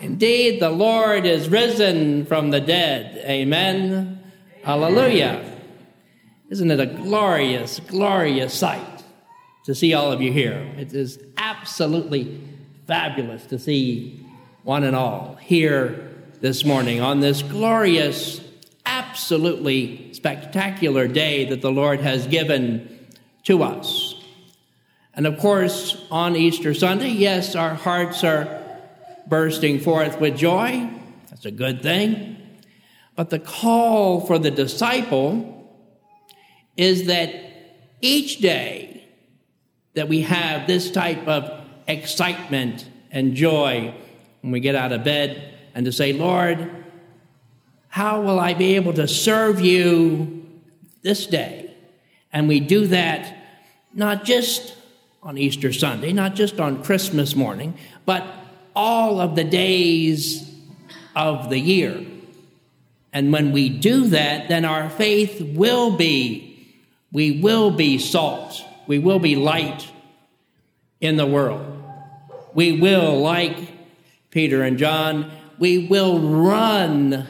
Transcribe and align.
Indeed, 0.00 0.60
the 0.60 0.70
Lord 0.70 1.24
is 1.24 1.48
risen 1.48 2.26
from 2.26 2.50
the 2.50 2.60
dead. 2.60 3.24
Amen. 3.24 4.20
Hallelujah. 4.62 5.52
Isn't 6.50 6.70
it 6.70 6.80
a 6.80 6.86
glorious, 6.86 7.80
glorious 7.80 8.52
sight 8.52 9.04
to 9.64 9.74
see 9.74 9.94
all 9.94 10.12
of 10.12 10.20
you 10.20 10.32
here? 10.32 10.70
It 10.76 10.92
is 10.92 11.18
absolutely 11.36 12.40
fabulous 12.86 13.46
to 13.46 13.58
see 13.58 14.24
one 14.62 14.84
and 14.84 14.94
all 14.94 15.38
here 15.40 16.12
this 16.40 16.64
morning 16.64 17.00
on 17.00 17.20
this 17.20 17.42
glorious, 17.42 18.40
absolutely 18.84 20.12
spectacular 20.12 21.08
day 21.08 21.46
that 21.46 21.62
the 21.62 21.72
Lord 21.72 22.00
has 22.00 22.26
given 22.26 23.06
to 23.44 23.62
us. 23.62 24.14
And 25.14 25.26
of 25.26 25.38
course, 25.38 26.04
on 26.10 26.36
Easter 26.36 26.74
Sunday, 26.74 27.08
yes, 27.08 27.56
our 27.56 27.74
hearts 27.74 28.22
are 28.22 28.65
bursting 29.28 29.80
forth 29.80 30.20
with 30.20 30.36
joy. 30.36 30.88
That's 31.30 31.44
a 31.44 31.50
good 31.50 31.82
thing. 31.82 32.36
But 33.14 33.30
the 33.30 33.38
call 33.38 34.20
for 34.20 34.38
the 34.38 34.50
disciple 34.50 35.52
is 36.76 37.06
that 37.06 37.34
each 38.00 38.38
day 38.38 39.08
that 39.94 40.08
we 40.08 40.22
have 40.22 40.66
this 40.66 40.90
type 40.90 41.26
of 41.26 41.64
excitement 41.88 42.88
and 43.10 43.34
joy 43.34 43.94
when 44.42 44.52
we 44.52 44.60
get 44.60 44.74
out 44.74 44.92
of 44.92 45.02
bed 45.04 45.54
and 45.74 45.86
to 45.86 45.92
say, 45.92 46.12
Lord, 46.12 46.84
how 47.88 48.20
will 48.20 48.38
I 48.38 48.52
be 48.52 48.76
able 48.76 48.92
to 48.94 49.08
serve 49.08 49.60
you 49.60 50.46
this 51.02 51.26
day? 51.26 51.74
And 52.32 52.48
we 52.48 52.60
do 52.60 52.86
that 52.88 53.34
not 53.94 54.24
just 54.24 54.76
on 55.22 55.38
Easter 55.38 55.72
Sunday, 55.72 56.12
not 56.12 56.34
just 56.34 56.60
on 56.60 56.84
Christmas 56.84 57.34
morning, 57.34 57.74
but 58.04 58.26
all 58.76 59.20
of 59.20 59.34
the 59.34 59.44
days 59.44 60.48
of 61.16 61.48
the 61.48 61.58
year. 61.58 62.06
And 63.12 63.32
when 63.32 63.50
we 63.52 63.70
do 63.70 64.08
that, 64.08 64.48
then 64.48 64.66
our 64.66 64.90
faith 64.90 65.40
will 65.40 65.96
be, 65.96 66.76
we 67.10 67.40
will 67.40 67.70
be 67.70 67.98
salt, 67.98 68.62
we 68.86 68.98
will 68.98 69.18
be 69.18 69.34
light 69.34 69.90
in 71.00 71.16
the 71.16 71.26
world. 71.26 71.82
We 72.52 72.72
will, 72.72 73.20
like 73.20 73.56
Peter 74.30 74.62
and 74.62 74.78
John, 74.78 75.30
we 75.58 75.86
will 75.86 76.18
run 76.18 77.26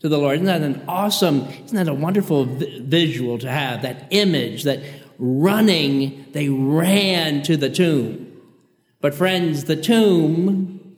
to 0.00 0.08
the 0.08 0.18
Lord. 0.18 0.34
Isn't 0.36 0.46
that 0.46 0.62
an 0.62 0.84
awesome, 0.86 1.46
isn't 1.64 1.76
that 1.76 1.88
a 1.88 1.94
wonderful 1.94 2.44
visual 2.44 3.38
to 3.38 3.50
have? 3.50 3.82
That 3.82 4.08
image 4.10 4.64
that 4.64 4.80
running, 5.18 6.26
they 6.32 6.48
ran 6.48 7.42
to 7.44 7.56
the 7.56 7.70
tomb. 7.70 8.29
But, 9.00 9.14
friends, 9.14 9.64
the 9.64 9.76
tomb 9.76 10.96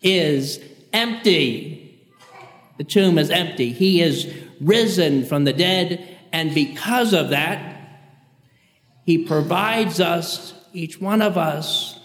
is 0.00 0.60
empty. 0.92 2.00
The 2.78 2.84
tomb 2.84 3.18
is 3.18 3.30
empty. 3.30 3.72
He 3.72 4.00
is 4.00 4.32
risen 4.60 5.26
from 5.26 5.44
the 5.44 5.52
dead, 5.52 6.18
and 6.32 6.54
because 6.54 7.12
of 7.12 7.30
that, 7.30 7.72
He 9.04 9.18
provides 9.18 10.00
us, 10.00 10.54
each 10.72 11.00
one 11.00 11.20
of 11.20 11.36
us, 11.36 11.98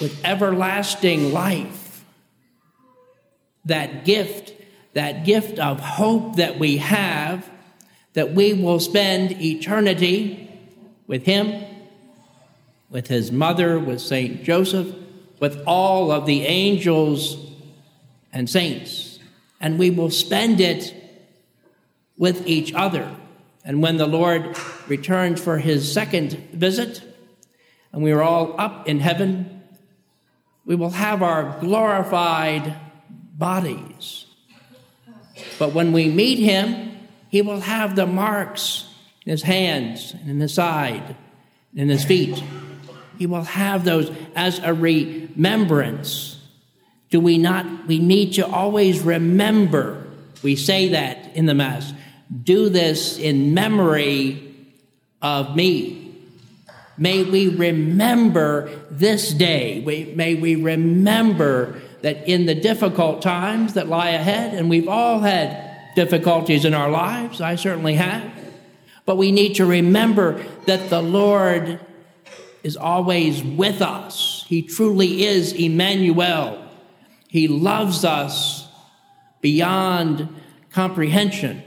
with 0.00 0.24
everlasting 0.24 1.32
life. 1.32 2.04
That 3.64 4.04
gift, 4.04 4.52
that 4.94 5.24
gift 5.24 5.58
of 5.58 5.80
hope 5.80 6.36
that 6.36 6.58
we 6.58 6.78
have, 6.78 7.48
that 8.14 8.34
we 8.34 8.52
will 8.52 8.80
spend 8.80 9.40
eternity 9.40 10.50
with 11.06 11.24
Him 11.24 11.75
with 12.90 13.08
his 13.08 13.32
mother, 13.32 13.78
with 13.78 14.00
Saint 14.00 14.44
Joseph, 14.44 14.94
with 15.40 15.62
all 15.66 16.10
of 16.10 16.26
the 16.26 16.44
angels 16.44 17.36
and 18.32 18.48
saints. 18.48 19.18
And 19.60 19.78
we 19.78 19.90
will 19.90 20.10
spend 20.10 20.60
it 20.60 20.94
with 22.16 22.46
each 22.46 22.72
other. 22.74 23.14
And 23.64 23.82
when 23.82 23.96
the 23.96 24.06
Lord 24.06 24.56
returns 24.86 25.40
for 25.40 25.58
his 25.58 25.90
second 25.90 26.32
visit, 26.52 27.02
and 27.92 28.02
we 28.02 28.12
are 28.12 28.22
all 28.22 28.54
up 28.58 28.88
in 28.88 29.00
heaven, 29.00 29.62
we 30.64 30.74
will 30.74 30.90
have 30.90 31.22
our 31.22 31.58
glorified 31.60 32.76
bodies. 33.36 34.26
But 35.58 35.72
when 35.72 35.92
we 35.92 36.08
meet 36.08 36.38
him, 36.38 36.96
he 37.28 37.42
will 37.42 37.60
have 37.60 37.96
the 37.96 38.06
marks 38.06 38.88
in 39.24 39.30
his 39.30 39.42
hands 39.42 40.12
and 40.12 40.30
in 40.30 40.40
his 40.40 40.54
side 40.54 41.16
and 41.72 41.80
in 41.80 41.88
his 41.88 42.04
feet. 42.04 42.42
He 43.18 43.26
will 43.26 43.42
have 43.42 43.84
those 43.84 44.10
as 44.34 44.58
a 44.60 44.72
remembrance. 44.74 46.40
Do 47.10 47.20
we 47.20 47.38
not? 47.38 47.86
We 47.86 47.98
need 47.98 48.34
to 48.34 48.46
always 48.46 49.00
remember. 49.00 50.06
We 50.42 50.56
say 50.56 50.88
that 50.88 51.34
in 51.36 51.46
the 51.46 51.54
Mass. 51.54 51.92
Do 52.42 52.68
this 52.68 53.18
in 53.18 53.54
memory 53.54 54.54
of 55.22 55.54
me. 55.54 56.14
May 56.98 57.24
we 57.24 57.48
remember 57.48 58.70
this 58.90 59.32
day. 59.32 59.82
may 60.16 60.34
we 60.34 60.56
remember 60.56 61.80
that 62.02 62.28
in 62.28 62.46
the 62.46 62.54
difficult 62.54 63.22
times 63.22 63.74
that 63.74 63.88
lie 63.88 64.10
ahead, 64.10 64.54
and 64.54 64.70
we've 64.70 64.88
all 64.88 65.20
had 65.20 65.94
difficulties 65.94 66.64
in 66.64 66.74
our 66.74 66.90
lives, 66.90 67.40
I 67.40 67.56
certainly 67.56 67.94
have, 67.94 68.30
but 69.04 69.16
we 69.16 69.32
need 69.32 69.54
to 69.54 69.66
remember 69.66 70.44
that 70.66 70.90
the 70.90 71.02
Lord 71.02 71.80
is 72.66 72.76
always 72.76 73.44
with 73.44 73.80
us. 73.80 74.44
He 74.48 74.60
truly 74.60 75.24
is 75.24 75.52
Emmanuel. 75.52 76.68
He 77.28 77.46
loves 77.46 78.04
us 78.04 78.66
beyond 79.40 80.28
comprehension. 80.72 81.62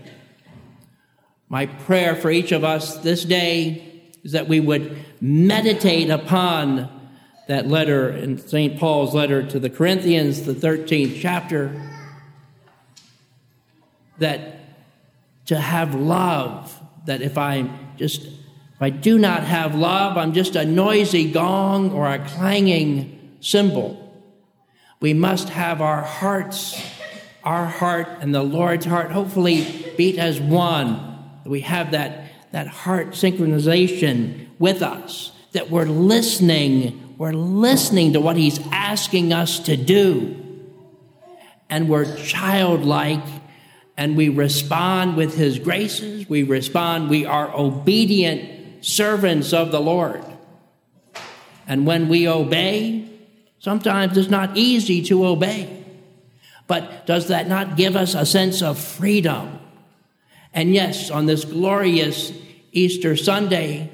My 1.48 1.68
prayer 1.68 2.18
for 2.18 2.30
each 2.30 2.52
of 2.52 2.66
us 2.66 2.98
this 2.98 3.24
day 3.24 4.02
is 4.26 4.34
that 4.34 4.50
we 4.50 4.60
would 4.60 4.98
meditate 5.22 6.10
upon 6.10 6.90
that 7.48 7.66
letter 7.66 8.10
in 8.10 8.38
St. 8.38 8.78
Paul's 8.78 9.16
letter 9.16 9.42
to 9.42 9.58
the 9.58 9.70
Corinthians, 9.70 10.44
the 10.44 10.54
13th 10.54 11.22
chapter, 11.22 11.82
that 14.18 14.60
to 15.46 15.58
have 15.58 15.96
love, 15.96 16.78
that 17.06 17.22
if 17.22 17.38
I'm 17.38 17.96
just 17.96 18.28
if 18.80 18.84
I 18.84 18.92
do 18.92 19.20
not 19.20 19.44
have 19.44 19.76
love, 19.76 20.16
I'm 20.16 20.32
just 20.32 20.56
a 20.56 20.64
noisy 20.64 21.30
gong 21.34 21.92
or 21.92 22.08
a 22.08 22.18
clanging 22.18 23.36
cymbal. 23.42 23.98
We 25.02 25.14
must 25.14 25.50
have 25.50 25.82
our 25.82 26.02
hearts, 26.02 26.82
our 27.44 27.66
heart 27.66 28.08
and 28.22 28.34
the 28.34 28.42
Lord's 28.42 28.86
heart, 28.86 29.12
hopefully 29.12 29.94
beat 29.98 30.18
as 30.18 30.40
one. 30.40 31.42
We 31.44 31.60
have 31.60 31.92
that, 31.92 32.32
that 32.54 32.68
heart 32.68 33.10
synchronization 33.10 34.48
with 34.60 34.82
us, 34.82 35.34
that 35.52 35.70
we're 35.70 35.84
listening, 35.84 37.16
we're 37.18 37.34
listening 37.34 38.14
to 38.14 38.22
what 38.22 38.38
He's 38.38 38.62
asking 38.72 39.34
us 39.34 39.60
to 39.60 39.76
do. 39.76 40.38
And 41.70 41.90
we're 41.90 42.16
childlike 42.16 43.26
and 43.98 44.16
we 44.16 44.30
respond 44.30 45.18
with 45.18 45.36
His 45.36 45.60
graces, 45.60 46.30
we 46.30 46.44
respond, 46.44 47.10
we 47.10 47.26
are 47.26 47.54
obedient 47.54 48.59
servants 48.82 49.54
of 49.54 49.72
the 49.72 49.80
Lord. 49.80 50.24
And 51.68 51.86
when 51.86 52.10
we 52.10 52.28
obey, 52.28 53.10
sometimes 53.60 54.18
it's 54.18 54.30
not 54.30 54.58
easy 54.58 55.04
to 55.04 55.26
obey. 55.26 55.86
But 56.68 57.06
does 57.06 57.28
that 57.28 57.48
not 57.48 57.78
give 57.78 57.96
us 57.96 58.14
a 58.14 58.26
sense 58.26 58.62
of 58.62 58.80
freedom? 58.80 59.60
And 60.54 60.74
yes, 60.74 61.10
on 61.10 61.26
this 61.26 61.46
glorious 61.46 62.32
Easter 62.72 63.16
Sunday, 63.16 63.92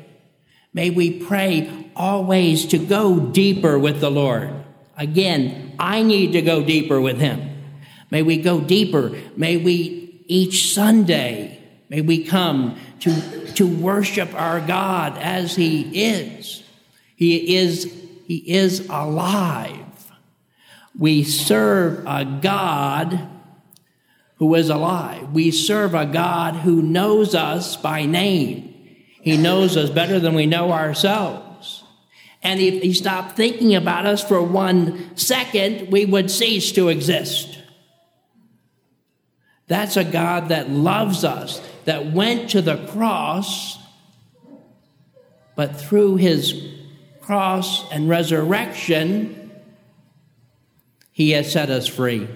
may 0.74 0.90
we 0.90 1.24
pray 1.24 1.92
always 1.96 2.66
to 2.68 2.78
go 2.78 3.20
deeper 3.20 3.80
with 3.80 4.02
the 4.02 4.12
Lord. 4.12 4.52
Again, 4.98 5.76
I 5.80 6.04
need 6.04 6.34
to 6.34 6.42
go 6.42 6.64
deeper 6.64 7.00
with 7.00 7.20
Him. 7.20 7.64
May 8.12 8.22
we 8.22 8.38
go 8.38 8.62
deeper. 8.62 9.18
May 9.36 9.58
we 9.58 10.24
each 10.28 10.74
Sunday, 10.74 11.55
may 11.96 12.02
we 12.02 12.26
come 12.26 12.78
to, 13.00 13.54
to 13.54 13.66
worship 13.66 14.34
our 14.34 14.60
God 14.60 15.18
as 15.18 15.56
He 15.56 16.04
is. 16.04 16.62
He 17.16 17.56
is, 17.56 17.86
He 18.26 18.36
is 18.52 18.90
alive. 18.90 20.12
We 20.98 21.24
serve 21.24 22.06
a 22.06 22.26
God 22.26 23.30
who 24.40 24.54
is 24.56 24.70
alive. 24.70 25.32
We 25.32 25.52
serve 25.52 25.94
a 25.94 26.06
God 26.06 26.56
who 26.56 26.82
knows 26.82 27.34
us 27.34 27.78
by 27.78 28.06
name. 28.06 28.74
He 29.22 29.38
knows 29.38 29.78
us 29.78 29.90
better 29.90 30.20
than 30.20 30.36
we 30.36 30.46
know 30.46 30.74
ourselves. 30.74 31.86
And 32.44 32.60
if 32.60 32.84
He 32.84 32.92
stopped 32.92 33.38
thinking 33.38 33.74
about 33.74 34.06
us 34.06 34.22
for 34.22 34.42
one 34.42 35.16
second, 35.16 35.94
we 35.94 36.04
would 36.06 36.30
cease 36.30 36.74
to 36.74 36.90
exist. 36.90 37.58
That's 39.68 39.96
a 39.96 40.04
God 40.04 40.50
that 40.50 40.70
loves 40.70 41.24
us, 41.24 41.62
that 41.86 42.12
went 42.12 42.52
to 42.52 42.62
the 42.62 42.78
cross, 42.88 43.80
but 45.56 45.80
through 45.80 46.18
his 46.18 46.76
cross 47.26 47.92
and 47.92 48.08
resurrection, 48.08 49.52
He 51.12 51.32
has 51.32 51.52
set 51.52 51.70
us 51.70 51.88
free. 51.88 52.28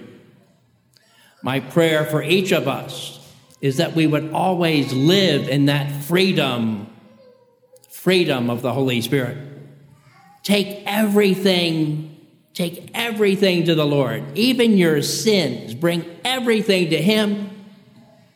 My 1.42 1.60
prayer 1.60 2.04
for 2.04 2.22
each 2.22 2.52
of 2.52 2.66
us 2.66 3.16
is 3.60 3.76
that 3.76 3.94
we 3.94 4.06
would 4.06 4.32
always 4.32 4.92
live 4.92 5.48
in 5.48 5.66
that 5.66 5.92
freedom, 6.04 6.90
freedom 7.88 8.50
of 8.50 8.62
the 8.62 8.72
Holy 8.72 9.00
Spirit. 9.00 9.38
Take 10.42 10.82
everything, 10.86 12.18
take 12.52 12.90
everything 12.92 13.64
to 13.66 13.74
the 13.74 13.86
Lord, 13.86 14.24
even 14.36 14.76
your 14.76 15.02
sins, 15.02 15.74
bring 15.74 16.04
everything 16.24 16.90
to 16.90 17.00
Him. 17.00 17.59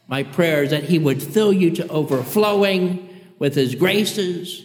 My 0.07 0.23
prayer 0.23 0.63
is 0.63 0.71
that 0.71 0.85
He 0.85 0.99
would 0.99 1.23
fill 1.23 1.53
you 1.53 1.71
to 1.73 1.89
overflowing 1.89 3.09
with 3.39 3.55
His 3.55 3.75
graces, 3.75 4.63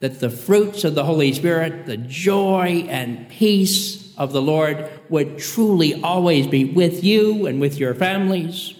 that 0.00 0.20
the 0.20 0.30
fruits 0.30 0.84
of 0.84 0.94
the 0.94 1.04
Holy 1.04 1.32
Spirit, 1.32 1.86
the 1.86 1.96
joy 1.96 2.86
and 2.88 3.28
peace 3.28 4.14
of 4.16 4.32
the 4.32 4.42
Lord, 4.42 4.90
would 5.08 5.38
truly 5.38 6.02
always 6.02 6.46
be 6.46 6.64
with 6.64 7.02
you 7.02 7.46
and 7.46 7.60
with 7.60 7.78
your 7.78 7.94
families. 7.94 8.74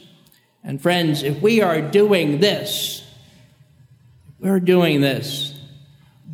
And 0.62 0.80
friends, 0.80 1.22
if 1.22 1.40
we 1.40 1.62
are 1.62 1.80
doing 1.80 2.40
this, 2.40 3.02
we're 4.38 4.60
doing 4.60 5.00
this, 5.00 5.54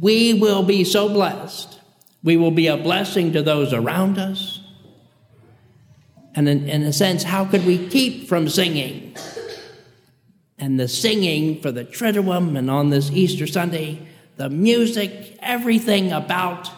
we 0.00 0.34
will 0.34 0.62
be 0.62 0.84
so 0.84 1.08
blessed. 1.08 1.80
We 2.24 2.36
will 2.36 2.50
be 2.50 2.66
a 2.66 2.76
blessing 2.76 3.32
to 3.32 3.42
those 3.42 3.72
around 3.72 4.18
us. 4.18 4.60
And 6.34 6.48
in, 6.48 6.68
in 6.68 6.82
a 6.82 6.92
sense, 6.92 7.22
how 7.22 7.44
could 7.44 7.66
we 7.66 7.88
keep 7.88 8.28
from 8.28 8.48
singing? 8.48 9.14
And 10.62 10.78
the 10.78 10.86
singing 10.86 11.60
for 11.60 11.72
the 11.72 11.84
Triduum 11.84 12.56
and 12.56 12.70
on 12.70 12.90
this 12.90 13.10
Easter 13.10 13.48
Sunday, 13.48 13.98
the 14.36 14.48
music, 14.48 15.36
everything 15.40 16.12
about 16.12 16.70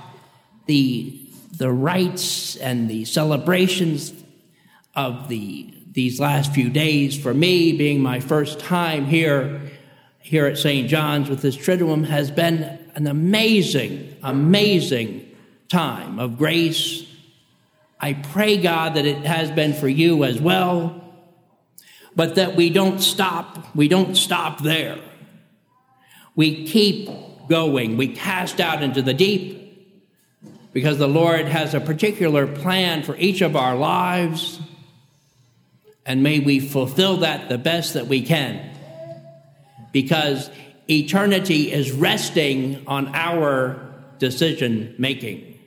the, 0.64 1.20
the 1.58 1.70
rites 1.70 2.56
and 2.56 2.88
the 2.88 3.04
celebrations 3.04 4.14
of 4.96 5.28
the 5.28 5.70
these 5.92 6.19
last 6.19 6.54
few 6.54 6.70
days 6.70 7.14
for 7.14 7.34
me 7.34 7.75
being 7.75 8.00
my 8.00 8.20
first 8.20 8.58
time 8.58 9.04
here 9.04 9.60
here 10.20 10.46
at 10.46 10.56
St. 10.56 10.88
John's 10.88 11.28
with 11.28 11.42
this 11.42 11.54
Triduum 11.54 12.06
has 12.06 12.31
been 12.31 12.78
an 12.94 13.06
amazing, 13.06 14.16
amazing 14.22 15.31
time 15.69 16.19
of 16.19 16.38
grace. 16.38 17.06
I 18.00 18.14
pray, 18.14 18.56
God, 18.56 18.94
that 18.94 19.04
it 19.04 19.26
has 19.26 19.50
been 19.50 19.75
for 19.75 19.88
you 19.88 20.25
as 20.25 20.40
well, 20.40 21.04
but 22.16 22.37
that 22.37 22.56
we 22.56 22.70
don't 22.70 23.00
stop, 23.00 23.75
we 23.75 23.88
don't 23.88 24.16
stop 24.16 24.62
there. 24.62 24.99
We 26.37 26.66
keep 26.66 27.08
going, 27.49 27.96
we 27.96 28.08
cast 28.08 28.61
out 28.61 28.82
into 28.82 29.02
the 29.02 29.14
deep 29.14 29.61
because 30.72 30.99
the 30.99 31.08
Lord 31.08 31.46
has 31.46 31.75
a 31.75 31.81
particular 31.81 32.46
plan 32.46 33.02
for 33.02 33.16
each 33.16 33.40
of 33.40 33.55
our 33.56 33.76
lives 33.76 34.61
and 36.06 36.22
may 36.22 36.40
we 36.40 36.61
fulfill 36.61 37.19
that 37.19 37.49
the 37.49 37.58
best 37.58 37.94
that 37.94 38.06
we 38.06 38.22
can. 38.22 38.70
Because 39.93 40.50
eternity 40.88 41.72
is 41.72 41.93
resting 41.93 42.82
on 42.87 43.14
our 43.14 43.94
decision 44.19 44.94
making. 44.99 45.58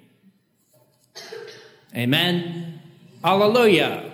Amen. 1.96 2.80
Hallelujah. 3.24 4.07